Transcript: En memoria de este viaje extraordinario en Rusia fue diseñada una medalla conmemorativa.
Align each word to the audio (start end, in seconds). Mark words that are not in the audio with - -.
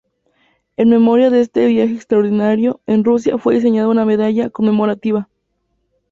En 0.77 0.89
memoria 0.89 1.29
de 1.29 1.41
este 1.41 1.67
viaje 1.67 1.93
extraordinario 1.93 2.81
en 2.87 3.03
Rusia 3.03 3.37
fue 3.37 3.53
diseñada 3.53 3.87
una 3.87 4.03
medalla 4.03 4.49
conmemorativa. 4.49 5.29